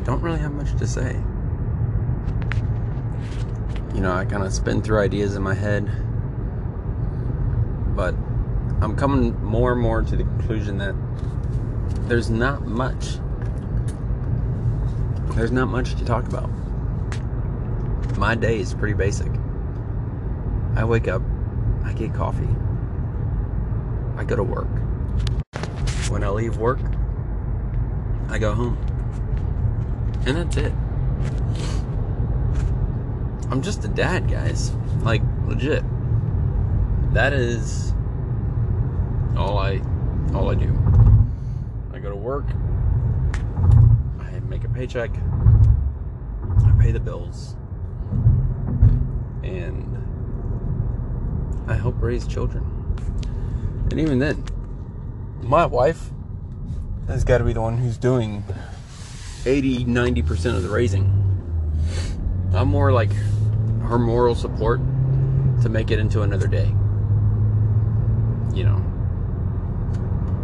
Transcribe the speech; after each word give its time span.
don't 0.00 0.20
really 0.22 0.38
have 0.38 0.52
much 0.52 0.74
to 0.76 0.86
say. 0.86 1.14
You 3.94 4.00
know, 4.00 4.12
I 4.12 4.24
kind 4.24 4.42
of 4.42 4.52
spin 4.52 4.82
through 4.82 5.00
ideas 5.00 5.36
in 5.36 5.42
my 5.42 5.54
head, 5.54 5.84
but 7.94 8.14
I'm 8.80 8.96
coming 8.96 9.42
more 9.44 9.72
and 9.72 9.80
more 9.80 10.02
to 10.02 10.16
the 10.16 10.24
conclusion 10.24 10.78
that 10.78 10.94
there's 12.08 12.30
not 12.30 12.66
much. 12.66 13.18
There's 15.34 15.52
not 15.52 15.68
much 15.68 15.94
to 15.96 16.04
talk 16.04 16.26
about. 16.26 16.48
My 18.16 18.34
day 18.34 18.58
is 18.58 18.74
pretty 18.74 18.94
basic. 18.94 19.30
I 20.76 20.84
wake 20.84 21.08
up, 21.08 21.22
I 21.84 21.92
get 21.92 22.14
coffee, 22.14 22.48
I 24.16 24.24
go 24.24 24.36
to 24.36 24.42
work. 24.42 24.68
When 26.10 26.24
I 26.24 26.28
leave 26.28 26.56
work, 26.56 26.80
I 28.28 28.38
go 28.38 28.54
home. 28.54 28.89
And 30.26 30.36
that's 30.36 30.56
it. 30.56 30.72
I'm 33.50 33.62
just 33.62 33.84
a 33.84 33.88
dad, 33.88 34.30
guys. 34.30 34.72
Like, 35.02 35.22
legit. 35.46 35.82
That 37.12 37.32
is 37.32 37.94
all 39.36 39.58
I 39.58 39.80
all 40.34 40.50
I 40.50 40.54
do. 40.54 40.76
I 41.92 41.98
go 41.98 42.10
to 42.10 42.16
work, 42.16 42.44
I 44.20 44.38
make 44.48 44.64
a 44.64 44.68
paycheck, 44.68 45.10
I 46.64 46.72
pay 46.80 46.92
the 46.92 47.00
bills, 47.00 47.56
and 49.42 49.98
I 51.66 51.74
help 51.74 52.00
raise 52.00 52.26
children. 52.26 52.64
And 53.90 53.98
even 53.98 54.20
then, 54.20 54.44
my 55.42 55.66
wife 55.66 56.10
has 57.08 57.24
got 57.24 57.38
to 57.38 57.44
be 57.44 57.52
the 57.52 57.60
one 57.60 57.78
who's 57.78 57.98
doing 57.98 58.44
80 59.46 59.84
90% 59.86 60.56
of 60.56 60.62
the 60.62 60.68
raising. 60.68 61.16
I'm 62.52 62.68
more 62.68 62.92
like 62.92 63.12
her 63.82 63.98
moral 63.98 64.34
support 64.34 64.80
to 65.62 65.68
make 65.68 65.90
it 65.90 65.98
into 65.98 66.22
another 66.22 66.46
day. 66.46 66.74
You 68.52 68.64
know, 68.64 68.84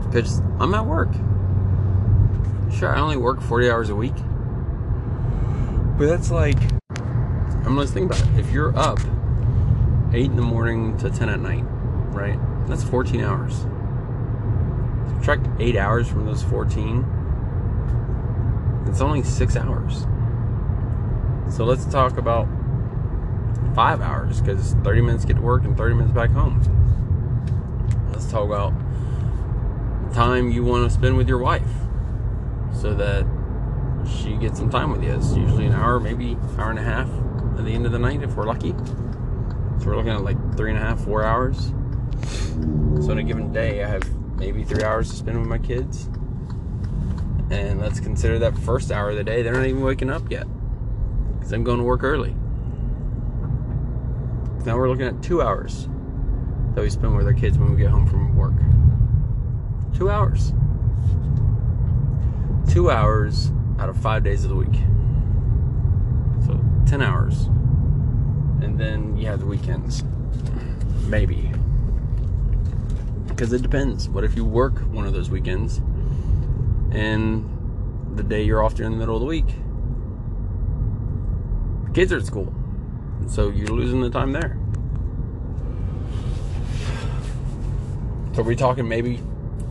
because 0.04 0.40
I'm 0.60 0.74
at 0.74 0.86
work. 0.86 1.12
Sure, 2.72 2.94
I 2.94 3.00
only 3.00 3.16
work 3.16 3.40
40 3.40 3.70
hours 3.70 3.90
a 3.90 3.96
week. 3.96 4.14
But 5.98 6.06
that's 6.06 6.30
like, 6.30 6.58
I'm 7.64 7.76
let's 7.76 7.90
think 7.90 8.12
about 8.12 8.20
it. 8.20 8.38
If 8.38 8.50
you're 8.52 8.76
up 8.78 9.00
8 10.12 10.26
in 10.26 10.36
the 10.36 10.42
morning 10.42 10.96
to 10.98 11.10
10 11.10 11.28
at 11.28 11.40
night, 11.40 11.64
right? 12.12 12.38
That's 12.68 12.84
14 12.84 13.22
hours. 13.22 13.66
Subtract 15.14 15.46
8 15.58 15.76
hours 15.76 16.08
from 16.08 16.26
those 16.26 16.42
14, 16.44 17.04
it's 18.88 19.00
only 19.00 19.22
6 19.22 19.56
hours. 19.56 20.06
So 21.54 21.64
let's 21.64 21.84
talk 21.86 22.18
about 22.18 22.48
5 23.74 24.00
hours 24.00 24.40
because 24.40 24.74
30 24.84 25.00
minutes 25.02 25.24
get 25.24 25.34
to 25.34 25.42
work 25.42 25.64
and 25.64 25.76
30 25.76 25.94
minutes 25.94 26.14
back 26.14 26.30
home. 26.30 26.60
Let's 28.10 28.30
talk 28.30 28.44
about 28.44 28.72
time 30.12 30.50
you 30.50 30.64
want 30.64 30.88
to 30.88 30.90
spend 30.90 31.16
with 31.16 31.28
your 31.28 31.38
wife 31.38 31.68
so 32.72 32.94
that 32.94 33.26
she 34.06 34.36
gets 34.36 34.58
some 34.58 34.70
time 34.70 34.90
with 34.90 35.02
you. 35.02 35.14
It's 35.14 35.34
usually 35.34 35.66
an 35.66 35.74
hour, 35.74 36.00
maybe 36.00 36.36
hour 36.58 36.70
and 36.70 36.78
a 36.78 36.82
half 36.82 37.08
at 37.58 37.64
the 37.64 37.72
end 37.72 37.86
of 37.86 37.92
the 37.92 37.98
night 37.98 38.22
if 38.22 38.34
we're 38.34 38.46
lucky. 38.46 38.70
So 39.78 39.86
we're 39.86 39.96
looking 39.96 40.12
at 40.12 40.22
like 40.22 40.56
three 40.56 40.70
and 40.70 40.78
a 40.78 40.82
half, 40.82 41.00
four 41.00 41.22
hours. 41.22 41.72
So 43.04 43.12
in 43.12 43.18
a 43.18 43.22
given 43.22 43.52
day, 43.52 43.84
I 43.84 43.88
have 43.88 44.02
maybe 44.36 44.64
three 44.64 44.82
hours 44.82 45.10
to 45.10 45.16
spend 45.16 45.38
with 45.38 45.48
my 45.48 45.58
kids. 45.58 46.08
And 47.50 47.80
let's 47.80 48.00
consider 48.00 48.38
that 48.40 48.58
first 48.58 48.90
hour 48.90 49.10
of 49.10 49.16
the 49.16 49.24
day, 49.24 49.42
they're 49.42 49.52
not 49.52 49.66
even 49.66 49.82
waking 49.82 50.10
up 50.10 50.30
yet 50.30 50.46
because 51.34 51.52
I'm 51.52 51.62
going 51.62 51.78
to 51.78 51.84
work 51.84 52.02
early. 52.02 52.34
Now 54.64 54.76
we're 54.76 54.88
looking 54.88 55.06
at 55.06 55.22
two 55.22 55.42
hours 55.42 55.88
that 56.74 56.82
we 56.82 56.90
spend 56.90 57.16
with 57.16 57.26
our 57.26 57.32
kids 57.32 57.56
when 57.56 57.70
we 57.70 57.76
get 57.76 57.90
home 57.90 58.04
from 58.06 58.34
work. 58.34 58.54
Two 59.96 60.10
hours. 60.10 60.52
Two 62.68 62.90
hours 62.90 63.52
out 63.78 63.88
of 63.88 63.96
five 63.96 64.24
days 64.24 64.42
of 64.42 64.50
the 64.50 64.56
week. 64.56 64.74
So 66.46 66.60
10 66.86 67.00
hours. 67.00 67.44
And 68.60 68.76
then 68.76 69.16
you 69.16 69.28
have 69.28 69.38
the 69.38 69.46
weekends. 69.46 70.02
Maybe. 71.06 71.52
Because 73.28 73.52
it 73.52 73.62
depends. 73.62 74.08
What 74.08 74.24
if 74.24 74.34
you 74.34 74.44
work 74.44 74.80
one 74.90 75.06
of 75.06 75.12
those 75.12 75.30
weekends 75.30 75.80
and 76.96 78.16
the 78.16 78.22
day 78.22 78.42
you're 78.42 78.64
off 78.64 78.74
during 78.74 78.92
the 78.92 78.98
middle 78.98 79.14
of 79.14 79.20
the 79.20 79.26
week? 79.26 79.46
The 81.84 81.90
kids 81.92 82.10
are 82.10 82.16
at 82.16 82.24
school. 82.24 82.52
So 83.28 83.50
you're 83.50 83.68
losing 83.68 84.00
the 84.00 84.08
time 84.08 84.32
there. 84.32 84.58
So 88.34 88.42
we're 88.42 88.48
we 88.48 88.56
talking 88.56 88.88
maybe 88.88 89.20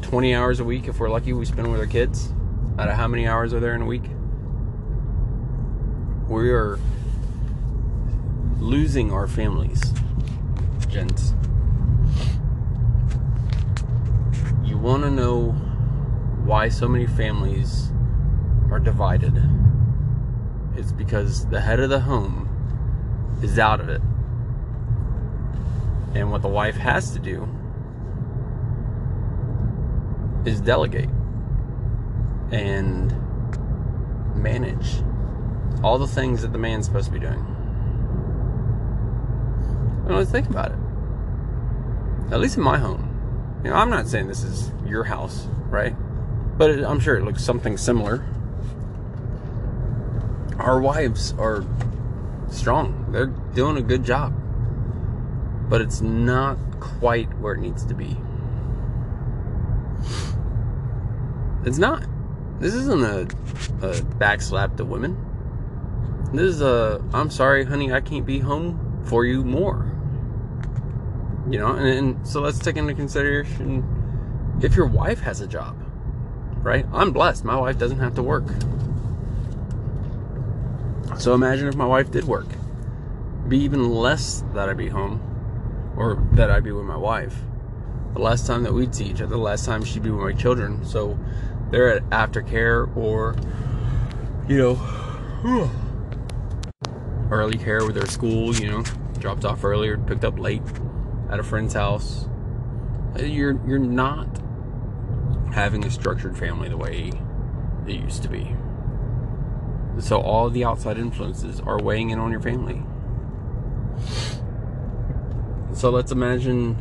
20 0.04 0.36
hours 0.36 0.60
a 0.60 0.64
week 0.64 0.88
if 0.88 1.00
we're 1.00 1.10
lucky 1.10 1.34
we 1.34 1.46
spend 1.46 1.72
with 1.72 1.80
our 1.80 1.88
kids? 1.88 2.32
Out 2.78 2.90
of 2.90 2.96
how 2.96 3.08
many 3.08 3.28
hours 3.28 3.54
are 3.54 3.60
there 3.60 3.74
in 3.74 3.82
a 3.82 3.86
week? 3.86 4.04
We 6.28 6.52
are 6.52 6.80
losing 8.60 9.12
our 9.12 9.28
families, 9.28 9.82
gents. 10.88 11.34
You 14.64 14.78
want 14.78 15.04
to 15.04 15.12
know 15.12 15.56
why 16.46 16.70
so 16.70 16.88
many 16.88 17.08
families 17.08 17.92
are 18.72 18.80
divided? 18.80 19.34
It's 20.78 20.92
because 20.92 21.48
the 21.48 21.60
head 21.60 21.80
of 21.80 21.90
the 21.90 22.02
home 22.02 22.48
is 23.42 23.58
out 23.58 23.80
of 23.80 23.90
it. 23.90 24.02
And 26.14 26.32
what 26.32 26.42
the 26.42 26.48
wife 26.48 26.76
has 26.76 27.12
to 27.12 27.20
do 27.20 27.48
is 30.46 30.62
delegate 30.62 31.10
and 32.52 33.12
manage 34.36 35.02
all 35.84 35.98
the 35.98 36.08
things 36.08 36.44
that 36.44 36.52
the 36.52 36.60
man's 36.60 36.86
supposed 36.86 37.08
to 37.08 37.12
be 37.12 37.20
doing. 37.20 37.44
And 40.06 40.16
let's 40.16 40.30
think 40.30 40.48
about 40.48 40.72
it. 40.72 40.78
At 42.32 42.40
least 42.40 42.58
in 42.58 42.64
my 42.64 42.78
home. 42.78 43.62
You 43.64 43.72
know, 43.72 43.78
I'm 43.78 43.90
not 43.90 44.08
saying 44.08 44.28
this 44.28 44.44
is 44.44 44.72
your 44.86 45.04
house, 45.04 45.48
right? 45.70 45.96
But 46.58 46.72
it, 46.72 46.84
I'm 46.84 47.00
sure 47.00 47.18
it 47.18 47.24
looks 47.24 47.44
something 47.44 47.78
similar. 47.78 48.26
Our 50.58 50.80
wives 50.80 51.34
are 51.38 51.66
strong. 52.50 53.12
They're 53.12 53.28
doing 53.28 53.78
a 53.78 53.82
good 53.82 54.04
job. 54.04 54.34
But 55.70 55.82
it's 55.82 56.02
not 56.02 56.58
quite 56.80 57.36
where 57.40 57.56
it 57.56 57.62
needs 57.62 57.86
to 57.86 57.94
be. 57.94 58.18
It's 61.66 61.78
not. 61.78 62.06
This 62.60 62.74
isn't 62.74 63.04
a, 63.04 63.22
a 63.86 63.94
backslap 64.18 64.78
to 64.78 64.86
women. 64.86 65.18
This 66.32 66.56
is 66.56 66.62
a, 66.62 67.04
I'm 67.14 67.30
sorry, 67.30 67.66
honey, 67.66 67.92
I 67.92 68.02
can't 68.02 68.26
be 68.26 68.40
home 68.40 69.04
for 69.06 69.26
you 69.26 69.44
more. 69.44 69.92
You 71.50 71.60
know, 71.60 71.76
and, 71.76 71.88
and 71.88 72.28
so 72.28 72.42
let's 72.42 72.60
take 72.60 72.78
into 72.78 72.94
consideration 72.94 73.84
if 74.62 74.76
your 74.76 74.88
wife 74.88 75.20
has 75.20 75.42
a 75.42 75.48
job, 75.48 75.76
right? 76.66 76.84
I'm 76.92 77.12
blessed. 77.12 77.46
My 77.46 77.56
wife 77.56 77.78
doesn't 77.78 78.00
have 78.00 78.16
to 78.16 78.24
work. 78.24 78.44
So 81.20 81.36
imagine 81.36 81.68
if 81.68 81.76
my 81.76 81.86
wife 81.86 82.10
did 82.10 82.24
work. 82.24 82.48
Be 83.48 83.60
even 83.60 83.92
less 83.92 84.44
that 84.56 84.68
I'd 84.68 84.76
be 84.76 84.90
home 84.90 85.22
or 85.96 86.28
that 86.32 86.50
I'd 86.50 86.64
be 86.64 86.72
with 86.72 86.86
my 86.86 86.98
wife. 86.98 87.36
The 88.16 88.20
last 88.20 88.48
time 88.48 88.64
that 88.64 88.74
we'd 88.74 88.96
see 88.96 89.06
each 89.06 89.22
other, 89.22 89.28
the 89.28 89.38
last 89.38 89.66
time 89.66 89.84
she'd 89.84 90.02
be 90.02 90.10
with 90.10 90.22
my 90.22 90.34
children. 90.34 90.84
So 90.84 91.20
they're 91.70 91.98
at 91.98 92.04
aftercare 92.10 92.94
or, 92.98 93.36
you 94.48 94.58
know, 94.58 95.70
early 97.32 97.60
care 97.60 97.86
with 97.86 97.94
their 97.94 98.08
school, 98.08 98.56
you 98.56 98.72
know, 98.72 98.84
dropped 99.20 99.46
off 99.46 99.64
earlier, 99.64 100.00
picked 100.00 100.26
up 100.26 100.40
late 100.40 100.64
at 101.30 101.40
a 101.40 101.44
friend's 101.44 101.76
house. 101.76 102.28
You're 103.20 103.60
you're 103.68 103.78
not 103.78 104.28
having 105.56 105.86
a 105.86 105.90
structured 105.90 106.38
family 106.38 106.68
the 106.68 106.76
way 106.76 107.10
it 107.88 107.96
used 107.96 108.22
to 108.22 108.28
be. 108.28 108.54
So 110.00 110.20
all 110.20 110.50
the 110.50 110.66
outside 110.66 110.98
influences 110.98 111.62
are 111.62 111.82
weighing 111.82 112.10
in 112.10 112.20
on 112.20 112.30
your 112.30 112.42
family. 112.42 112.84
So 115.74 115.90
let's 115.92 116.12
imagine 116.12 116.76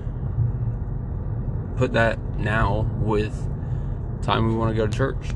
put 1.76 1.92
that 1.92 2.18
now 2.36 2.90
with 2.98 3.48
time 4.22 4.48
we 4.48 4.54
want 4.56 4.74
to 4.74 4.76
go 4.76 4.88
to 4.88 4.92
church, 4.92 5.30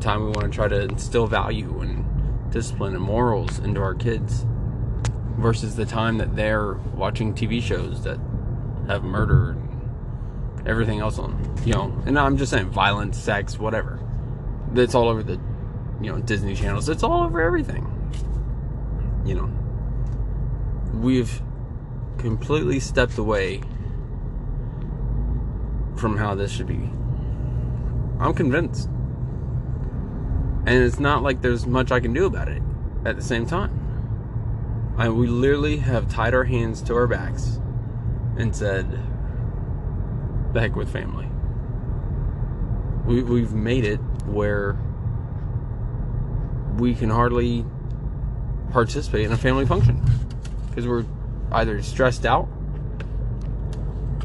time 0.00 0.24
we 0.24 0.30
want 0.30 0.42
to 0.42 0.50
try 0.50 0.68
to 0.68 0.82
instill 0.82 1.26
value 1.26 1.80
and 1.80 2.52
discipline 2.52 2.94
and 2.94 3.02
morals 3.02 3.58
into 3.60 3.80
our 3.80 3.94
kids 3.94 4.44
versus 5.38 5.76
the 5.76 5.86
time 5.86 6.18
that 6.18 6.36
they're 6.36 6.74
watching 6.94 7.32
TV 7.32 7.62
shows 7.62 8.04
that 8.04 8.18
have 8.86 9.02
murder 9.02 9.56
everything 10.66 11.00
else 11.00 11.18
on, 11.18 11.54
you 11.64 11.72
know, 11.72 11.92
and 12.06 12.18
I'm 12.18 12.36
just 12.36 12.50
saying 12.50 12.70
violence, 12.70 13.18
sex, 13.18 13.58
whatever. 13.58 14.00
That's 14.72 14.94
all 14.94 15.08
over 15.08 15.22
the 15.22 15.40
you 16.00 16.10
know, 16.10 16.18
Disney 16.20 16.54
channels. 16.54 16.88
It's 16.88 17.02
all 17.02 17.24
over 17.24 17.40
everything. 17.40 17.86
You 19.24 19.34
know, 19.34 20.98
we've 20.98 21.42
completely 22.18 22.80
stepped 22.80 23.18
away 23.18 23.60
from 25.96 26.16
how 26.16 26.34
this 26.34 26.50
should 26.50 26.66
be. 26.66 26.90
I'm 28.18 28.34
convinced. 28.34 28.88
And 30.66 30.84
it's 30.84 31.00
not 31.00 31.22
like 31.22 31.42
there's 31.42 31.66
much 31.66 31.90
I 31.90 32.00
can 32.00 32.12
do 32.12 32.26
about 32.26 32.48
it 32.48 32.62
at 33.04 33.16
the 33.16 33.22
same 33.22 33.46
time. 33.46 33.76
I, 34.96 35.08
we 35.08 35.26
literally 35.26 35.78
have 35.78 36.10
tied 36.10 36.34
our 36.34 36.44
hands 36.44 36.82
to 36.82 36.94
our 36.94 37.06
backs 37.06 37.58
and 38.36 38.54
said, 38.54 38.98
the 40.52 40.60
heck 40.60 40.76
with 40.76 40.92
family. 40.92 41.28
We, 43.06 43.22
we've 43.22 43.52
made 43.52 43.84
it 43.84 43.98
where 44.26 44.78
we 46.76 46.94
can 46.94 47.10
hardly 47.10 47.64
participate 48.70 49.26
in 49.26 49.32
a 49.32 49.36
family 49.36 49.66
function 49.66 50.00
because 50.68 50.86
we're 50.86 51.04
either 51.52 51.82
stressed 51.82 52.24
out 52.24 52.48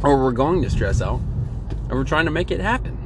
or 0.04 0.24
we're 0.24 0.31
going 0.31 0.62
to 0.62 0.69
stress 0.69 1.01
out 1.01 1.19
and 1.19 1.92
we're 1.92 2.04
trying 2.04 2.25
to 2.25 2.31
make 2.31 2.51
it 2.51 2.60
happen. 2.60 2.98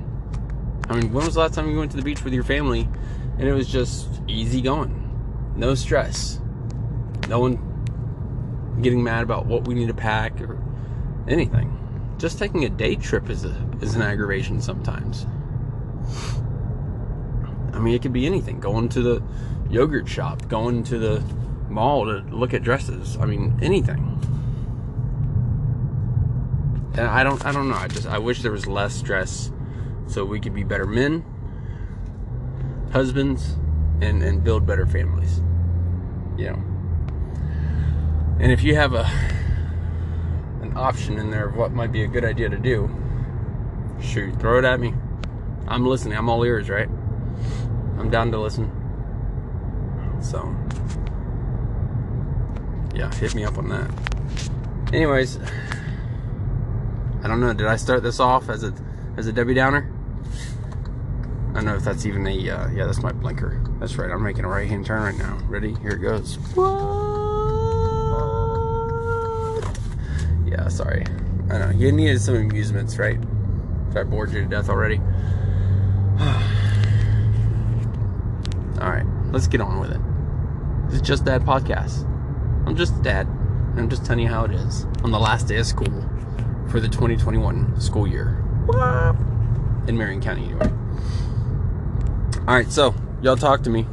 I 0.90 0.96
mean, 0.96 1.14
when 1.14 1.26
was 1.26 1.36
the 1.36 1.42
last 1.42 1.54
time 1.54 1.70
you 1.70 1.78
went 1.78 1.92
to 1.92 1.98
the 1.98 2.04
beach 2.04 2.24
with 2.24 2.34
your 2.34 2.44
family 2.44 2.90
and 3.38 3.48
it 3.48 3.54
was 3.54 3.68
just 3.68 4.10
easy 4.28 4.62
going? 4.62 4.96
No 5.56 5.76
stress. 5.76 6.40
No 7.28 7.40
one 7.40 8.80
getting 8.82 9.04
mad 9.04 9.24
about 9.24 9.46
what 9.46 9.68
we 9.68 9.76
need 9.76 9.88
to 9.88 9.94
pack 9.94 10.42
or 10.42 10.62
anything. 11.28 11.79
Just 12.20 12.38
taking 12.38 12.66
a 12.66 12.70
day 12.70 12.96
trip 12.96 13.30
is 13.30 13.46
a, 13.46 13.56
is 13.82 13.96
an 13.96 14.02
aggravation 14.02 14.62
sometimes. 14.62 15.26
I 17.74 17.80
mean, 17.80 17.96
it 17.96 18.02
could 18.02 18.12
be 18.12 18.26
anything. 18.26 18.60
Going 18.60 18.90
to 18.90 19.02
the 19.02 19.24
yogurt 19.70 20.08
shop, 20.08 20.50
going 20.50 20.84
to 20.84 21.00
the 21.00 21.24
mall 21.70 22.06
to 22.06 22.18
look 22.36 22.54
at 22.54 22.62
dresses. 22.62 23.18
I 23.18 23.26
mean, 23.26 23.58
anything. 23.62 24.18
And 26.98 27.08
I 27.08 27.24
don't, 27.24 27.44
I 27.46 27.54
don't 27.54 27.70
know. 27.70 27.76
I 27.76 27.88
just, 27.88 28.06
I 28.06 28.18
wish 28.18 28.42
there 28.42 28.52
was 28.52 28.68
less 28.68 28.94
stress, 28.94 29.50
so 30.08 30.26
we 30.26 30.42
could 30.42 30.54
be 30.54 30.66
better 30.66 30.86
men, 30.86 31.24
husbands, 32.92 33.56
and 34.02 34.22
and 34.22 34.44
build 34.44 34.66
better 34.66 34.86
families. 34.86 35.38
You 36.38 36.50
know. 36.50 36.64
And 38.42 38.52
if 38.52 38.62
you 38.64 38.76
have 38.76 38.94
a 38.94 39.10
option 40.80 41.20
in 41.20 41.30
there 41.30 41.50
of 41.50 41.56
what 41.56 41.72
might 41.72 41.92
be 41.92 42.04
a 42.04 42.08
good 42.08 42.24
idea 42.24 42.50
to 42.50 42.58
do, 42.58 42.90
shoot, 44.02 44.40
throw 44.40 44.58
it 44.58 44.66
at 44.66 44.80
me. 44.80 44.94
I'm 45.68 45.86
listening. 45.86 46.18
I'm 46.18 46.30
all 46.30 46.44
ears, 46.44 46.70
right? 46.70 46.90
I'm 47.98 48.10
down 48.10 48.32
to 48.32 48.40
listen. 48.40 48.72
So, 50.22 50.56
yeah, 52.96 53.14
hit 53.16 53.36
me 53.36 53.44
up 53.44 53.58
on 53.58 53.70
that. 53.70 53.90
Anyways, 54.94 55.38
I 57.24 57.28
don't 57.28 57.40
know. 57.40 57.54
Did 57.54 57.68
I 57.68 57.76
start 57.76 58.02
this 58.02 58.20
off 58.20 58.50
as 58.50 58.64
a 58.64 58.74
as 59.18 59.28
a 59.28 59.34
Debbie 59.34 59.54
Downer? 59.54 59.92
I 61.50 61.54
don't 61.54 61.66
know 61.66 61.76
if 61.76 61.84
that's 61.84 62.06
even 62.06 62.26
a 62.26 62.32
uh, 62.32 62.70
yeah. 62.70 62.86
That's 62.86 63.02
my 63.04 63.12
blinker. 63.12 63.62
That's 63.80 63.96
right. 63.98 64.10
I'm 64.10 64.24
making 64.24 64.46
a 64.46 64.48
right 64.48 64.68
hand 64.68 64.86
turn 64.86 65.02
right 65.04 65.18
now. 65.18 65.38
Ready? 65.48 65.76
Here 65.82 65.92
it 65.92 66.00
goes. 66.00 66.38
What? 66.56 67.00
Yeah. 70.48 70.59
Sorry. 70.70 71.06
I 71.50 71.58
know 71.58 71.72
you 71.72 71.92
needed 71.92 72.22
some 72.22 72.36
amusements, 72.36 72.98
right? 72.98 73.20
If 73.90 73.98
I 73.98 74.04
bored 74.04 74.32
you 74.32 74.42
to 74.42 74.48
death 74.48 74.70
already. 74.70 74.98
All 78.80 78.90
right, 78.90 79.06
let's 79.32 79.48
get 79.48 79.62
on 79.62 79.80
with 79.80 79.92
it. 79.92 80.00
It's 80.94 81.02
just 81.06 81.26
Dad 81.26 81.42
podcast. 81.42 82.06
I'm 82.68 82.76
just 82.76 83.02
Dad, 83.02 83.28
and 83.28 83.80
I'm 83.80 83.90
just 83.90 84.06
telling 84.06 84.24
you 84.24 84.30
how 84.30 84.46
it 84.46 84.52
is 84.52 84.86
on 85.04 85.12
the 85.12 85.20
last 85.20 85.48
day 85.48 85.58
of 85.58 85.66
school 85.66 86.04
for 86.70 86.80
the 86.80 86.88
2021 86.88 87.82
school 87.82 88.08
year. 88.08 88.44
In 89.88 89.98
Marion 89.98 90.22
County, 90.22 90.46
anyway. 90.46 90.72
All 92.48 92.56
right, 92.56 92.72
so 92.72 92.94
y'all 93.22 93.36
talk 93.36 93.64
to 93.64 93.70
me. 93.70 93.88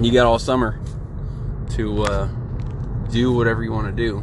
You 0.00 0.12
got 0.12 0.26
all 0.26 0.38
summer 0.38 0.78
to 1.70 2.02
uh, 2.02 2.28
do 3.10 3.32
whatever 3.32 3.62
you 3.62 3.72
want 3.72 3.86
to 3.86 3.92
do 3.92 4.20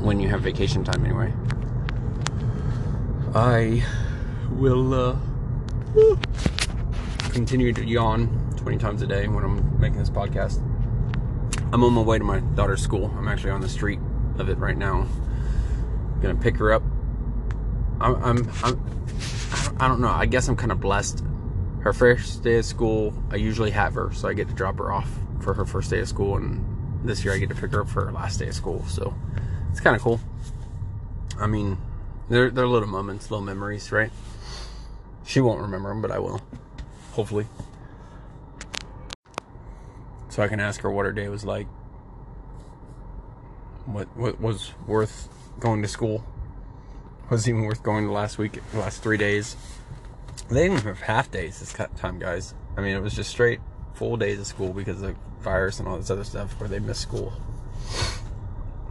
when 0.00 0.20
you 0.20 0.28
have 0.28 0.42
vacation 0.42 0.84
time, 0.84 1.04
anyway. 1.04 1.32
I 3.34 3.84
will 4.52 4.94
uh, 4.94 5.16
continue 7.30 7.72
to 7.72 7.84
yawn 7.84 8.54
20 8.56 8.78
times 8.78 9.02
a 9.02 9.06
day 9.06 9.26
when 9.28 9.44
I'm 9.44 9.80
making 9.80 9.98
this 9.98 10.10
podcast. 10.10 10.62
I'm 11.72 11.82
on 11.82 11.92
my 11.92 12.02
way 12.02 12.18
to 12.18 12.24
my 12.24 12.40
daughter's 12.40 12.82
school. 12.82 13.12
I'm 13.18 13.28
actually 13.28 13.50
on 13.50 13.60
the 13.60 13.68
street 13.68 13.98
of 14.38 14.48
it 14.48 14.58
right 14.58 14.76
now. 14.76 15.06
gonna 16.22 16.36
pick 16.36 16.56
her 16.58 16.72
up. 16.72 16.82
I'm, 18.00 18.14
I'm, 18.22 18.50
I'm 18.62 18.80
I 19.80 19.88
don't 19.88 20.00
know. 20.00 20.08
I 20.08 20.26
guess 20.26 20.48
I'm 20.48 20.56
kind 20.56 20.72
of 20.72 20.80
blessed. 20.80 21.24
Her 21.80 21.92
first 21.92 22.42
day 22.42 22.58
of 22.58 22.64
school, 22.64 23.12
I 23.30 23.36
usually 23.36 23.70
have 23.72 23.94
her, 23.94 24.12
so 24.12 24.28
I 24.28 24.34
get 24.34 24.48
to 24.48 24.54
drop 24.54 24.78
her 24.78 24.92
off 24.92 25.10
for 25.40 25.54
her 25.54 25.64
first 25.64 25.90
day 25.90 26.00
of 26.00 26.08
school, 26.08 26.36
and 26.36 26.64
this 27.04 27.24
year 27.24 27.34
I 27.34 27.38
get 27.38 27.48
to 27.50 27.54
pick 27.54 27.72
her 27.72 27.82
up 27.82 27.88
for 27.88 28.04
her 28.04 28.12
last 28.12 28.38
day 28.38 28.48
of 28.48 28.54
school. 28.54 28.84
So 28.86 29.14
it's 29.70 29.80
kind 29.80 29.96
of 29.96 30.02
cool. 30.02 30.20
I 31.38 31.46
mean, 31.46 31.78
they're 32.28 32.50
they're 32.50 32.66
little 32.66 32.88
moments, 32.88 33.30
little 33.30 33.44
memories, 33.44 33.92
right? 33.92 34.10
She 35.24 35.40
won't 35.40 35.60
remember 35.60 35.88
them, 35.88 36.00
but 36.00 36.10
I 36.10 36.18
will. 36.18 36.40
Hopefully. 37.12 37.46
So 40.28 40.42
I 40.42 40.48
can 40.48 40.60
ask 40.60 40.80
her 40.82 40.90
what 40.90 41.06
her 41.06 41.12
day 41.12 41.28
was 41.28 41.44
like. 41.44 41.66
What 43.86 44.08
what 44.16 44.40
was 44.40 44.72
worth 44.86 45.28
going 45.60 45.82
to 45.82 45.88
school? 45.88 46.24
Was 47.30 47.48
even 47.48 47.62
worth 47.62 47.82
going 47.82 48.06
the 48.06 48.12
last 48.12 48.38
week, 48.38 48.60
the 48.72 48.78
last 48.78 49.02
three 49.02 49.16
days. 49.16 49.56
They 50.48 50.68
didn't 50.68 50.84
have 50.84 51.00
half 51.00 51.30
days 51.30 51.58
this 51.58 51.72
time, 51.96 52.18
guys. 52.18 52.54
I 52.76 52.82
mean, 52.82 52.94
it 52.94 53.02
was 53.02 53.14
just 53.14 53.30
straight 53.30 53.60
full 53.96 54.16
days 54.16 54.38
of 54.38 54.46
school 54.46 54.72
because 54.72 55.02
of 55.02 55.16
virus 55.40 55.80
and 55.80 55.88
all 55.88 55.96
this 55.96 56.10
other 56.10 56.24
stuff 56.24 56.58
where 56.60 56.68
they 56.68 56.78
miss 56.78 56.98
school. 56.98 57.32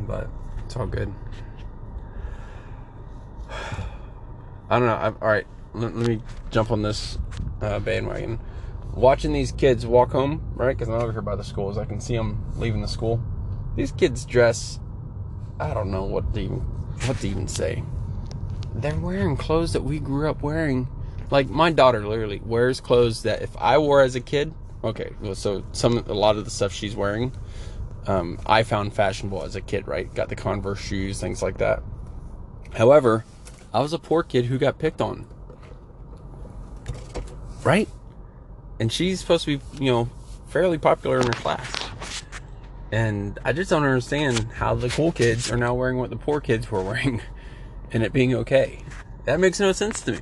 But 0.01 0.27
it's 0.65 0.75
all 0.75 0.87
good. 0.87 1.13
I 4.69 4.79
don't 4.79 4.87
know. 4.87 4.95
I, 4.95 5.07
all 5.07 5.27
right, 5.27 5.45
let, 5.73 5.95
let, 5.95 6.07
me 6.07 6.21
jump 6.49 6.71
on 6.71 6.81
this 6.81 7.19
uh, 7.61 7.79
bandwagon. 7.79 8.39
Watching 8.93 9.31
these 9.31 9.51
kids 9.51 9.85
walk 9.85 10.11
home, 10.11 10.41
right? 10.55 10.75
Because 10.75 10.89
I'm 10.89 10.95
over 10.95 11.11
here 11.11 11.21
by 11.21 11.35
the 11.35 11.43
schools. 11.43 11.77
I 11.77 11.85
can 11.85 12.01
see 12.01 12.15
them 12.15 12.43
leaving 12.57 12.81
the 12.81 12.87
school. 12.87 13.21
These 13.75 13.91
kids 13.91 14.25
dress. 14.25 14.79
I 15.59 15.73
don't 15.73 15.91
know 15.91 16.03
what 16.03 16.33
to 16.33 16.39
even 16.39 16.59
what 17.05 17.19
to 17.19 17.27
even 17.27 17.47
say. 17.47 17.83
They're 18.73 18.97
wearing 18.97 19.37
clothes 19.37 19.73
that 19.73 19.83
we 19.83 19.99
grew 19.99 20.29
up 20.29 20.41
wearing. 20.41 20.87
Like 21.29 21.49
my 21.49 21.71
daughter 21.71 22.07
literally 22.07 22.41
wears 22.43 22.81
clothes 22.81 23.23
that 23.23 23.41
if 23.41 23.55
I 23.57 23.77
wore 23.77 24.01
as 24.01 24.15
a 24.15 24.21
kid, 24.21 24.53
okay, 24.85 25.11
well, 25.21 25.35
so 25.35 25.63
some 25.71 25.97
a 25.97 26.13
lot 26.13 26.37
of 26.37 26.45
the 26.45 26.51
stuff 26.51 26.71
she's 26.71 26.95
wearing, 26.95 27.31
um, 28.07 28.39
I 28.45 28.63
found 28.63 28.93
fashionable 28.93 29.43
as 29.43 29.55
a 29.55 29.61
kid, 29.61 29.87
right? 29.87 30.13
Got 30.13 30.29
the 30.29 30.35
Converse 30.35 30.79
shoes, 30.79 31.19
things 31.19 31.41
like 31.41 31.57
that. 31.57 31.81
However, 32.73 33.25
I 33.73 33.81
was 33.81 33.93
a 33.93 33.99
poor 33.99 34.23
kid 34.23 34.45
who 34.45 34.57
got 34.57 34.77
picked 34.77 35.01
on. 35.01 35.27
Right? 37.63 37.89
And 38.79 38.91
she's 38.91 39.19
supposed 39.19 39.45
to 39.45 39.57
be, 39.57 39.83
you 39.83 39.91
know, 39.91 40.09
fairly 40.47 40.77
popular 40.77 41.19
in 41.19 41.25
her 41.25 41.33
class. 41.33 41.71
And 42.91 43.39
I 43.43 43.51
just 43.53 43.69
don't 43.69 43.83
understand 43.83 44.51
how 44.53 44.75
the 44.75 44.89
cool 44.89 45.11
kids 45.11 45.51
are 45.51 45.57
now 45.57 45.73
wearing 45.73 45.97
what 45.97 46.11
the 46.11 46.15
poor 46.15 46.39
kids 46.39 46.69
were 46.69 46.81
wearing 46.81 47.21
and 47.91 48.03
it 48.03 48.13
being 48.13 48.35
okay. 48.35 48.83
That 49.25 49.39
makes 49.39 49.59
no 49.59 49.71
sense 49.71 50.01
to 50.01 50.11
me. 50.13 50.19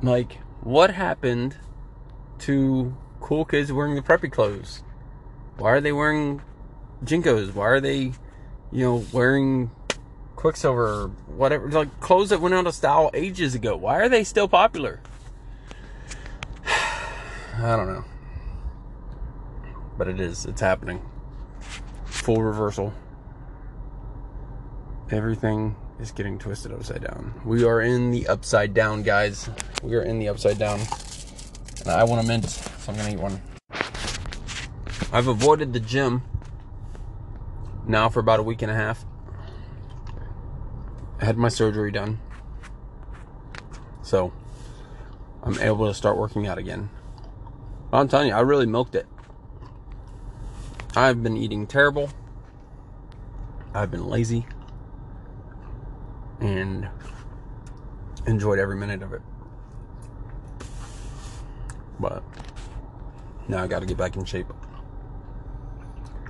Like, 0.00 0.38
what 0.60 0.90
happened 0.90 1.56
to 2.40 2.96
cool 3.20 3.44
kids 3.44 3.72
wearing 3.72 3.94
the 3.94 4.02
preppy 4.02 4.30
clothes? 4.30 4.82
Why 5.56 5.72
are 5.72 5.80
they 5.80 5.92
wearing 5.92 6.42
JNCOs? 7.04 7.54
Why 7.54 7.66
are 7.66 7.80
they, 7.80 8.12
you 8.72 8.84
know, 8.84 9.04
wearing 9.12 9.70
Quiksilver, 10.38 10.86
or 10.86 11.08
whatever, 11.26 11.68
like 11.68 11.98
clothes 11.98 12.28
that 12.28 12.40
went 12.40 12.54
out 12.54 12.64
of 12.64 12.72
style 12.72 13.10
ages 13.12 13.56
ago. 13.56 13.76
Why 13.76 13.96
are 13.96 14.08
they 14.08 14.22
still 14.22 14.46
popular? 14.46 15.00
I 16.64 17.74
don't 17.74 17.88
know. 17.88 18.04
But 19.98 20.06
it 20.06 20.20
is. 20.20 20.46
It's 20.46 20.60
happening. 20.60 21.02
Full 22.04 22.40
reversal. 22.40 22.94
Everything 25.10 25.74
is 25.98 26.12
getting 26.12 26.38
twisted 26.38 26.70
upside 26.70 27.02
down. 27.02 27.40
We 27.44 27.64
are 27.64 27.80
in 27.80 28.12
the 28.12 28.28
upside 28.28 28.74
down, 28.74 29.02
guys. 29.02 29.50
We 29.82 29.96
are 29.96 30.02
in 30.02 30.20
the 30.20 30.28
upside 30.28 30.56
down. 30.56 30.78
I 31.96 32.04
want 32.04 32.24
a 32.24 32.26
mint, 32.26 32.48
so 32.48 32.92
I'm 32.92 32.98
to 32.98 33.10
eat 33.10 33.18
one. 33.18 33.40
I've 35.12 35.26
avoided 35.26 35.72
the 35.72 35.80
gym 35.80 36.22
now 37.86 38.08
for 38.08 38.20
about 38.20 38.40
a 38.40 38.42
week 38.42 38.62
and 38.62 38.70
a 38.70 38.74
half. 38.74 39.04
I 41.20 41.24
had 41.24 41.36
my 41.36 41.48
surgery 41.48 41.90
done. 41.90 42.20
So, 44.02 44.32
I'm 45.42 45.58
able 45.60 45.86
to 45.86 45.94
start 45.94 46.16
working 46.16 46.46
out 46.46 46.58
again. 46.58 46.90
I'm 47.92 48.08
telling 48.08 48.28
you, 48.28 48.34
I 48.34 48.40
really 48.40 48.66
milked 48.66 48.94
it. 48.94 49.06
I've 50.94 51.22
been 51.22 51.36
eating 51.36 51.66
terrible. 51.66 52.10
I've 53.74 53.90
been 53.90 54.08
lazy. 54.08 54.46
And 56.40 56.88
enjoyed 58.26 58.58
every 58.58 58.76
minute 58.76 59.02
of 59.02 59.12
it. 59.12 59.22
But 62.00 62.22
now 63.48 63.62
I 63.62 63.66
got 63.66 63.80
to 63.80 63.86
get 63.86 63.96
back 63.96 64.16
in 64.16 64.24
shape. 64.24 64.46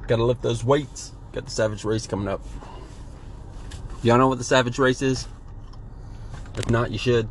Got 0.07 0.17
to 0.17 0.25
lift 0.25 0.43
those 0.43 0.65
weights. 0.65 1.13
Got 1.33 1.45
the 1.45 1.51
Savage 1.51 1.85
Race 1.85 2.07
coming 2.07 2.29
up. 2.29 2.41
Y'all 4.03 4.19
know 4.19 4.29
what 4.29 4.39
the 4.39 4.45
Savage 4.45 4.79
Race 4.79 5.03
is? 5.03 5.29
If 6.57 6.71
not, 6.71 6.91
you 6.91 6.99
should. 6.99 7.29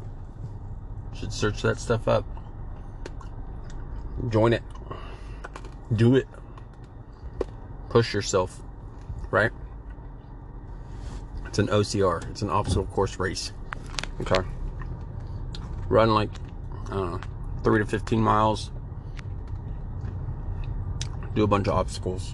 Should 1.15 1.33
search 1.33 1.61
that 1.63 1.79
stuff 1.79 2.07
up. 2.07 2.25
Join 4.29 4.53
it. 4.53 4.63
Do 5.95 6.15
it. 6.15 6.27
Push 7.89 8.13
yourself. 8.13 8.59
Right? 9.31 9.51
It's 11.45 11.59
an 11.59 11.67
OCR. 11.67 12.29
It's 12.29 12.41
an 12.43 12.49
obstacle 12.49 12.85
course 12.85 13.17
race. 13.17 13.51
Okay. 14.21 14.41
Run 15.89 16.13
like, 16.13 16.29
I 16.87 16.93
don't 16.95 17.11
know, 17.11 17.21
3 17.67 17.79
to 17.79 17.85
15 17.85 18.21
miles. 18.21 18.71
Do 21.35 21.43
a 21.43 21.47
bunch 21.47 21.67
of 21.67 21.73
obstacles. 21.73 22.33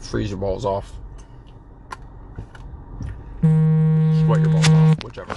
Freeze 0.00 0.30
your 0.30 0.38
balls 0.38 0.64
off. 0.64 0.94
Sweat 3.42 4.40
your 4.40 4.48
balls 4.48 4.66
off, 4.66 5.04
whichever. 5.04 5.36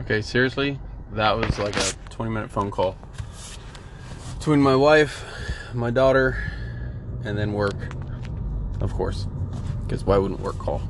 Okay, 0.00 0.20
seriously, 0.22 0.80
that 1.12 1.36
was 1.36 1.56
like 1.60 1.76
a 1.76 1.92
20 2.10 2.32
minute 2.32 2.50
phone 2.50 2.72
call 2.72 2.96
between 4.38 4.60
my 4.60 4.74
wife, 4.74 5.24
my 5.72 5.92
daughter, 5.92 6.36
and 7.24 7.38
then 7.38 7.52
work, 7.52 7.94
of 8.80 8.92
course, 8.92 9.28
because 9.86 10.02
why 10.02 10.18
wouldn't 10.18 10.40
work 10.40 10.58
call? 10.58 10.82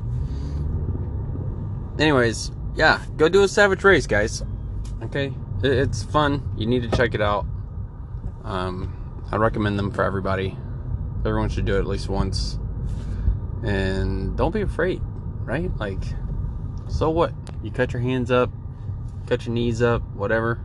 Anyways, 1.99 2.49
yeah, 2.75 3.01
go 3.17 3.29
do 3.29 3.43
a 3.43 3.47
Savage 3.47 3.83
Race, 3.83 4.07
guys. 4.07 4.43
Okay, 5.03 5.33
it's 5.63 6.03
fun. 6.03 6.43
You 6.57 6.65
need 6.65 6.89
to 6.89 6.97
check 6.97 7.13
it 7.13 7.21
out. 7.21 7.45
Um, 8.43 9.25
I 9.31 9.37
recommend 9.37 9.77
them 9.77 9.91
for 9.91 10.03
everybody. 10.03 10.57
Everyone 11.25 11.49
should 11.49 11.65
do 11.65 11.75
it 11.75 11.79
at 11.79 11.87
least 11.87 12.09
once. 12.09 12.57
And 13.63 14.37
don't 14.37 14.53
be 14.53 14.61
afraid, 14.61 15.01
right? 15.43 15.75
Like, 15.77 16.01
so 16.87 17.09
what? 17.09 17.33
You 17.61 17.71
cut 17.71 17.93
your 17.93 18.01
hands 18.01 18.31
up, 18.31 18.49
cut 19.27 19.45
your 19.45 19.53
knees 19.53 19.81
up, 19.81 20.01
whatever. 20.13 20.59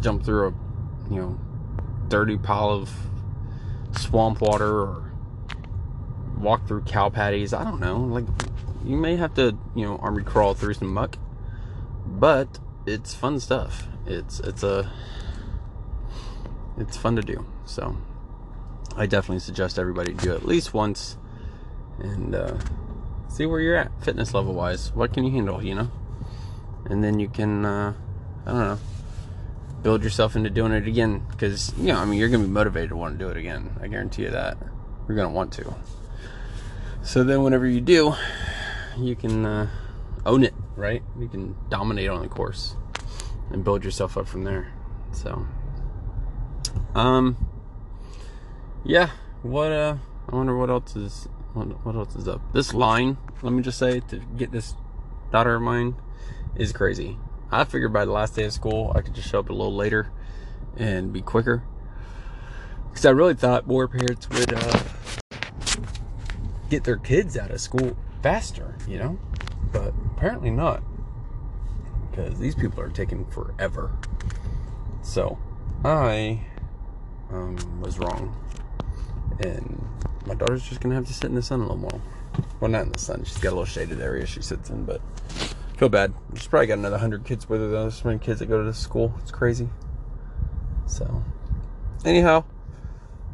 Jump 0.00 0.24
through 0.24 0.48
a, 0.48 1.12
you 1.12 1.20
know, 1.20 1.40
dirty 2.08 2.36
pile 2.36 2.70
of 2.70 2.90
swamp 3.92 4.40
water 4.40 4.82
or 4.82 5.12
walk 6.38 6.66
through 6.68 6.82
cow 6.82 7.08
patties. 7.08 7.52
I 7.52 7.64
don't 7.64 7.80
know. 7.80 7.98
Like, 7.98 8.26
you 8.88 8.96
may 8.96 9.16
have 9.16 9.34
to, 9.34 9.56
you 9.76 9.84
know, 9.84 9.96
army 9.98 10.24
crawl 10.24 10.54
through 10.54 10.74
some 10.74 10.92
muck, 10.92 11.18
but 12.06 12.58
it's 12.86 13.14
fun 13.14 13.38
stuff. 13.38 13.86
It's 14.06 14.40
it's 14.40 14.62
a 14.62 14.90
it's 16.78 16.96
fun 16.96 17.16
to 17.16 17.22
do. 17.22 17.46
So 17.66 17.96
I 18.96 19.06
definitely 19.06 19.40
suggest 19.40 19.78
everybody 19.78 20.14
do 20.14 20.32
it 20.32 20.36
at 20.36 20.46
least 20.46 20.72
once 20.72 21.16
and 21.98 22.34
uh, 22.34 22.58
see 23.28 23.46
where 23.46 23.60
you're 23.60 23.76
at 23.76 23.92
fitness 24.02 24.32
level 24.32 24.54
wise. 24.54 24.92
What 24.94 25.12
can 25.12 25.24
you 25.24 25.32
handle, 25.32 25.62
you 25.62 25.74
know? 25.74 25.90
And 26.86 27.04
then 27.04 27.20
you 27.20 27.28
can, 27.28 27.64
uh, 27.64 27.92
I 28.46 28.50
don't 28.50 28.58
know, 28.58 28.78
build 29.82 30.02
yourself 30.02 30.36
into 30.36 30.48
doing 30.48 30.72
it 30.72 30.86
again. 30.86 31.26
Because, 31.30 31.72
you 31.76 31.88
know, 31.88 31.98
I 31.98 32.04
mean, 32.04 32.18
you're 32.18 32.28
to 32.30 32.38
be 32.38 32.46
motivated 32.46 32.90
to 32.90 32.96
want 32.96 33.18
to 33.18 33.24
do 33.24 33.30
it 33.30 33.36
again. 33.36 33.76
I 33.80 33.88
guarantee 33.88 34.22
you 34.22 34.30
that. 34.30 34.56
You're 35.06 35.16
to 35.28 35.34
want 35.34 35.52
to. 35.54 35.74
So 37.02 37.24
then, 37.24 37.42
whenever 37.42 37.66
you 37.66 37.80
do, 37.80 38.14
you 39.00 39.16
can 39.16 39.44
uh, 39.44 39.68
own 40.26 40.44
it, 40.44 40.54
right? 40.76 41.02
You 41.18 41.28
can 41.28 41.56
dominate 41.68 42.08
on 42.08 42.22
the 42.22 42.28
course 42.28 42.76
and 43.50 43.64
build 43.64 43.84
yourself 43.84 44.16
up 44.16 44.26
from 44.26 44.44
there. 44.44 44.72
So, 45.12 45.46
um, 46.94 47.36
yeah. 48.84 49.10
What 49.42 49.70
uh, 49.70 49.96
I 50.28 50.34
wonder 50.34 50.56
what 50.56 50.68
else 50.68 50.96
is 50.96 51.28
what, 51.54 51.84
what 51.84 51.94
else 51.94 52.16
is 52.16 52.28
up. 52.28 52.40
This 52.52 52.74
line, 52.74 53.18
let 53.42 53.52
me 53.52 53.62
just 53.62 53.78
say, 53.78 54.00
to 54.00 54.18
get 54.36 54.50
this 54.50 54.74
daughter 55.30 55.54
of 55.54 55.62
mine, 55.62 55.96
is 56.56 56.72
crazy. 56.72 57.18
I 57.50 57.64
figured 57.64 57.92
by 57.92 58.04
the 58.04 58.10
last 58.10 58.34
day 58.34 58.44
of 58.44 58.52
school, 58.52 58.92
I 58.94 59.00
could 59.00 59.14
just 59.14 59.28
show 59.28 59.40
up 59.40 59.48
a 59.48 59.52
little 59.52 59.74
later 59.74 60.10
and 60.76 61.12
be 61.12 61.22
quicker. 61.22 61.62
Because 62.88 63.06
I 63.06 63.10
really 63.10 63.34
thought 63.34 63.66
more 63.66 63.88
parents 63.88 64.28
would 64.28 64.52
uh, 64.52 64.80
get 66.68 66.84
their 66.84 66.96
kids 66.96 67.38
out 67.38 67.50
of 67.50 67.60
school 67.60 67.96
faster, 68.22 68.76
you 68.86 68.98
know? 68.98 69.18
But 69.72 69.94
apparently 70.16 70.50
not. 70.50 70.82
Because 72.10 72.38
these 72.38 72.54
people 72.54 72.80
are 72.80 72.88
taking 72.88 73.24
forever. 73.26 73.92
So, 75.02 75.38
I 75.84 76.40
um, 77.30 77.80
was 77.80 77.98
wrong. 77.98 78.34
And 79.40 79.84
my 80.26 80.34
daughter's 80.34 80.62
just 80.62 80.80
gonna 80.80 80.94
have 80.94 81.06
to 81.06 81.14
sit 81.14 81.28
in 81.28 81.34
the 81.34 81.42
sun 81.42 81.60
a 81.60 81.62
little 81.62 81.76
more. 81.76 82.00
Well, 82.60 82.70
not 82.70 82.82
in 82.82 82.92
the 82.92 82.98
sun. 82.98 83.24
She's 83.24 83.38
got 83.38 83.50
a 83.50 83.50
little 83.50 83.64
shaded 83.64 84.00
area 84.00 84.26
she 84.26 84.42
sits 84.42 84.70
in, 84.70 84.84
but 84.84 85.00
feel 85.76 85.88
bad. 85.88 86.12
She's 86.34 86.48
probably 86.48 86.66
got 86.66 86.78
another 86.78 86.98
hundred 86.98 87.24
kids 87.24 87.48
with 87.48 87.60
her. 87.60 87.68
Though. 87.68 87.90
So 87.90 88.08
many 88.08 88.18
kids 88.18 88.40
that 88.40 88.46
go 88.46 88.58
to 88.58 88.64
this 88.64 88.78
school. 88.78 89.14
It's 89.20 89.30
crazy. 89.30 89.68
So, 90.86 91.22
anyhow, 92.04 92.44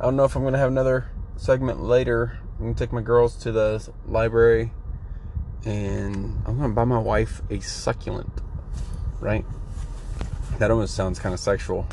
I 0.00 0.04
don't 0.04 0.16
know 0.16 0.24
if 0.24 0.36
I'm 0.36 0.44
gonna 0.44 0.58
have 0.58 0.70
another 0.70 1.10
segment 1.36 1.82
later. 1.82 2.38
I'm 2.58 2.66
gonna 2.66 2.74
take 2.74 2.92
my 2.92 3.02
girls 3.02 3.36
to 3.36 3.52
the 3.52 3.88
library, 4.06 4.72
and 5.64 6.42
I'm 6.46 6.58
gonna 6.58 6.74
buy 6.74 6.84
my 6.84 6.98
wife 6.98 7.42
a 7.50 7.60
succulent. 7.60 8.32
Right? 9.20 9.44
That 10.58 10.70
almost 10.70 10.94
sounds 10.94 11.18
kind 11.18 11.32
of 11.32 11.40
sexual. 11.40 11.86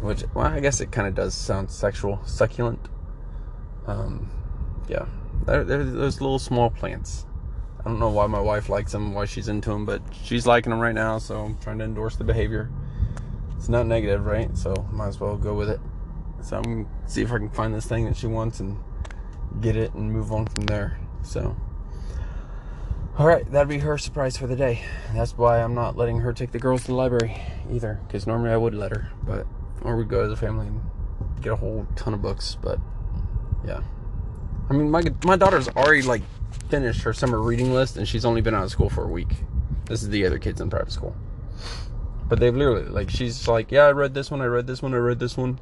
Which, 0.00 0.24
well, 0.34 0.46
I 0.46 0.60
guess 0.60 0.80
it 0.80 0.92
kind 0.92 1.08
of 1.08 1.14
does 1.14 1.34
sound 1.34 1.70
sexual. 1.70 2.20
Succulent. 2.26 2.80
Um, 3.86 4.30
yeah, 4.88 5.06
they're, 5.46 5.64
they're 5.64 5.84
those 5.84 6.20
little 6.20 6.38
small 6.38 6.70
plants. 6.70 7.24
I 7.80 7.84
don't 7.88 8.00
know 8.00 8.10
why 8.10 8.26
my 8.26 8.40
wife 8.40 8.68
likes 8.68 8.92
them, 8.92 9.14
why 9.14 9.26
she's 9.26 9.48
into 9.48 9.70
them, 9.70 9.86
but 9.86 10.02
she's 10.12 10.44
liking 10.44 10.70
them 10.70 10.80
right 10.80 10.94
now, 10.94 11.18
so 11.18 11.40
I'm 11.40 11.58
trying 11.58 11.78
to 11.78 11.84
endorse 11.84 12.16
the 12.16 12.24
behavior. 12.24 12.68
It's 13.56 13.68
not 13.68 13.86
negative, 13.86 14.26
right? 14.26 14.56
So 14.58 14.74
might 14.90 15.08
as 15.08 15.20
well 15.20 15.36
go 15.36 15.54
with 15.54 15.70
it. 15.70 15.80
So 16.42 16.56
I'm 16.56 16.62
gonna 16.62 16.86
see 17.06 17.22
if 17.22 17.32
I 17.32 17.38
can 17.38 17.50
find 17.50 17.74
this 17.74 17.86
thing 17.86 18.04
that 18.06 18.16
she 18.16 18.26
wants 18.26 18.60
and 18.60 18.78
get 19.60 19.76
it 19.76 19.94
and 19.94 20.12
move 20.12 20.32
on 20.32 20.46
from 20.46 20.66
there. 20.66 20.98
So, 21.22 21.56
all 23.18 23.26
right, 23.26 23.50
that'd 23.50 23.68
be 23.68 23.78
her 23.78 23.98
surprise 23.98 24.36
for 24.36 24.46
the 24.46 24.56
day. 24.56 24.82
That's 25.14 25.36
why 25.36 25.62
I'm 25.62 25.74
not 25.74 25.96
letting 25.96 26.20
her 26.20 26.32
take 26.32 26.52
the 26.52 26.58
girls 26.58 26.82
to 26.82 26.88
the 26.88 26.94
library 26.94 27.40
either, 27.70 28.00
because 28.06 28.26
normally 28.26 28.50
I 28.50 28.56
would 28.56 28.74
let 28.74 28.92
her, 28.92 29.10
but 29.24 29.46
or 29.82 29.96
we'd 29.96 30.08
go 30.08 30.24
as 30.24 30.30
a 30.30 30.36
family 30.36 30.66
and 30.66 30.80
get 31.40 31.52
a 31.52 31.56
whole 31.56 31.86
ton 31.96 32.14
of 32.14 32.22
books, 32.22 32.56
but 32.60 32.78
yeah. 33.66 33.80
I 34.68 34.72
mean, 34.72 34.90
my 34.90 35.02
my 35.24 35.36
daughter's 35.36 35.68
already 35.68 36.02
like 36.02 36.22
finished 36.68 37.02
her 37.02 37.12
summer 37.12 37.40
reading 37.40 37.72
list, 37.72 37.96
and 37.96 38.06
she's 38.06 38.24
only 38.24 38.40
been 38.40 38.54
out 38.54 38.64
of 38.64 38.70
school 38.70 38.90
for 38.90 39.04
a 39.04 39.08
week. 39.08 39.34
This 39.86 40.02
is 40.02 40.10
the 40.10 40.26
other 40.26 40.38
kids 40.38 40.60
in 40.60 40.70
private 40.70 40.92
school, 40.92 41.16
but 42.28 42.40
they've 42.40 42.54
literally 42.54 42.86
like 42.86 43.10
she's 43.10 43.48
like, 43.48 43.70
yeah, 43.72 43.84
I 43.84 43.92
read 43.92 44.14
this 44.14 44.30
one, 44.30 44.40
I 44.40 44.46
read 44.46 44.66
this 44.66 44.82
one, 44.82 44.92
I 44.94 44.98
read 44.98 45.18
this 45.18 45.36
one. 45.36 45.58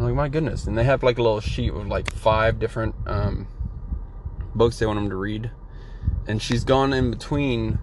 I'm 0.00 0.06
like, 0.06 0.14
my 0.14 0.28
goodness, 0.30 0.66
and 0.66 0.78
they 0.78 0.84
have 0.84 1.02
like 1.02 1.18
a 1.18 1.22
little 1.22 1.40
sheet 1.40 1.74
with 1.74 1.86
like 1.86 2.10
five 2.10 2.58
different 2.58 2.94
um, 3.06 3.46
books 4.54 4.78
they 4.78 4.86
want 4.86 4.98
them 4.98 5.10
to 5.10 5.16
read, 5.16 5.50
and 6.26 6.40
she's 6.40 6.64
gone 6.64 6.94
in 6.94 7.10
between 7.10 7.78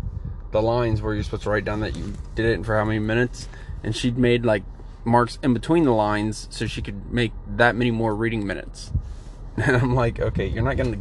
the 0.49 0.59
lines 0.59 0.99
where 0.99 1.13
you're 1.13 1.21
supposed 1.21 1.43
to 1.43 1.51
write 1.51 1.63
down 1.63 1.81
that 1.81 1.95
you 1.95 2.15
did 2.33 2.45
it 2.45 2.65
for 2.65 2.75
how 2.75 2.83
many 2.85 2.97
minutes, 2.97 3.47
and 3.83 3.95
she'd 3.95 4.17
made 4.17 4.47
like 4.47 4.63
marks 5.05 5.37
in 5.43 5.53
between 5.53 5.83
the 5.83 5.91
lines 5.91 6.47
so 6.49 6.65
she 6.65 6.81
could 6.81 7.13
make 7.13 7.33
that 7.47 7.75
many 7.75 7.91
more 7.91 8.15
reading 8.15 8.45
minutes. 8.45 8.91
And 9.57 9.75
I'm 9.75 9.95
like, 9.95 10.19
okay, 10.19 10.45
you're 10.45 10.63
not 10.63 10.77
gonna, 10.77 10.97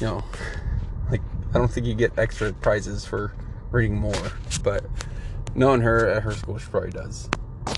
you 0.00 0.06
know, 0.06 0.24
like 1.10 1.20
I 1.52 1.58
don't 1.58 1.70
think 1.70 1.86
you 1.86 1.94
get 1.94 2.16
extra 2.18 2.52
prizes 2.52 3.04
for 3.04 3.34
reading 3.70 3.96
more. 3.96 4.32
But 4.62 4.84
knowing 5.56 5.80
her 5.80 6.08
at 6.08 6.22
her 6.22 6.32
school, 6.32 6.58
she 6.58 6.68
probably 6.68 6.90
does. 6.90 7.28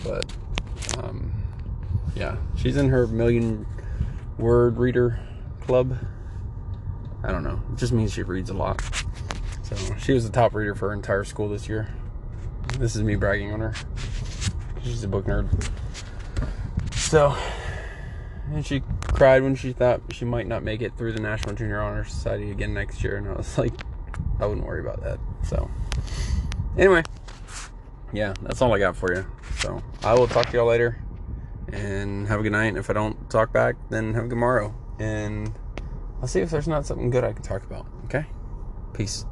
But 0.04 0.26
um, 0.98 1.41
yeah, 2.14 2.36
she's 2.56 2.76
in 2.76 2.88
her 2.90 3.06
million 3.06 3.66
word 4.38 4.76
reader 4.76 5.18
club. 5.60 5.96
I 7.24 7.30
don't 7.30 7.44
know. 7.44 7.60
It 7.72 7.78
just 7.78 7.92
means 7.92 8.12
she 8.12 8.22
reads 8.22 8.50
a 8.50 8.54
lot. 8.54 8.82
So 9.62 9.76
she 9.96 10.12
was 10.12 10.24
the 10.24 10.32
top 10.32 10.54
reader 10.54 10.74
for 10.74 10.88
her 10.88 10.94
entire 10.94 11.24
school 11.24 11.48
this 11.48 11.68
year. 11.68 11.88
This 12.78 12.96
is 12.96 13.02
me 13.02 13.16
bragging 13.16 13.52
on 13.52 13.60
her. 13.60 13.74
She's 14.82 15.04
a 15.04 15.08
book 15.08 15.26
nerd. 15.26 15.70
So, 16.94 17.36
and 18.50 18.66
she 18.66 18.82
cried 19.02 19.42
when 19.42 19.54
she 19.54 19.72
thought 19.72 20.00
she 20.10 20.24
might 20.24 20.46
not 20.46 20.62
make 20.62 20.82
it 20.82 20.96
through 20.96 21.12
the 21.12 21.20
National 21.20 21.54
Junior 21.54 21.80
Honor 21.80 22.04
Society 22.04 22.50
again 22.50 22.74
next 22.74 23.04
year, 23.04 23.16
and 23.16 23.28
I 23.28 23.34
was 23.34 23.56
like, 23.58 23.72
I 24.40 24.46
wouldn't 24.46 24.66
worry 24.66 24.80
about 24.80 25.02
that. 25.02 25.18
So, 25.44 25.70
anyway, 26.76 27.04
yeah, 28.12 28.34
that's 28.42 28.60
all 28.60 28.74
I 28.74 28.78
got 28.78 28.96
for 28.96 29.14
you. 29.14 29.26
So, 29.58 29.82
I 30.02 30.14
will 30.14 30.26
talk 30.26 30.46
to 30.46 30.56
y'all 30.56 30.66
later 30.66 30.98
and 31.72 32.28
have 32.28 32.40
a 32.40 32.42
good 32.42 32.52
night. 32.52 32.68
And 32.68 32.78
if 32.78 32.90
I 32.90 32.92
don't 32.92 33.28
talk 33.30 33.52
back, 33.52 33.76
then 33.90 34.14
have 34.14 34.24
a 34.24 34.28
good 34.28 34.38
morrow. 34.38 34.74
And 34.98 35.52
I'll 36.20 36.28
see 36.28 36.40
if 36.40 36.50
there's 36.50 36.68
not 36.68 36.86
something 36.86 37.10
good 37.10 37.24
I 37.24 37.32
can 37.32 37.42
talk 37.42 37.64
about. 37.64 37.86
Okay? 38.04 38.26
Peace. 38.92 39.24